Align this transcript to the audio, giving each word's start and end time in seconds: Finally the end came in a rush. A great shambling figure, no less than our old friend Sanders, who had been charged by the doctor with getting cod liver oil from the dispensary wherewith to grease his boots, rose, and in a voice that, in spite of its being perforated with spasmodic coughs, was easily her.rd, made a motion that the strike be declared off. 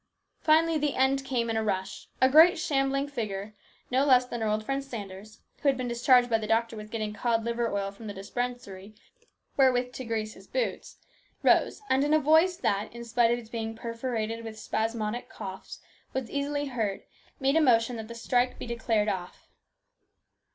Finally 0.39 0.79
the 0.79 0.95
end 0.95 1.23
came 1.23 1.47
in 1.47 1.55
a 1.55 1.63
rush. 1.63 2.07
A 2.19 2.27
great 2.27 2.57
shambling 2.57 3.07
figure, 3.07 3.53
no 3.91 4.03
less 4.03 4.25
than 4.25 4.41
our 4.41 4.49
old 4.49 4.63
friend 4.65 4.83
Sanders, 4.83 5.41
who 5.61 5.69
had 5.69 5.77
been 5.77 5.93
charged 5.93 6.27
by 6.27 6.39
the 6.39 6.47
doctor 6.47 6.75
with 6.75 6.89
getting 6.89 7.13
cod 7.13 7.45
liver 7.45 7.71
oil 7.71 7.91
from 7.91 8.07
the 8.07 8.13
dispensary 8.15 8.95
wherewith 9.57 9.93
to 9.93 10.03
grease 10.03 10.33
his 10.33 10.47
boots, 10.47 10.97
rose, 11.43 11.83
and 11.87 12.03
in 12.03 12.15
a 12.15 12.19
voice 12.19 12.57
that, 12.57 12.91
in 12.91 13.05
spite 13.05 13.29
of 13.29 13.37
its 13.37 13.51
being 13.51 13.75
perforated 13.75 14.43
with 14.43 14.57
spasmodic 14.57 15.29
coughs, 15.29 15.81
was 16.13 16.31
easily 16.31 16.65
her.rd, 16.65 17.03
made 17.39 17.55
a 17.55 17.61
motion 17.61 17.95
that 17.97 18.07
the 18.07 18.15
strike 18.15 18.57
be 18.57 18.65
declared 18.65 19.07
off. 19.07 19.51